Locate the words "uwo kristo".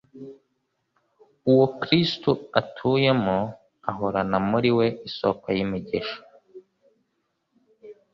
1.51-2.31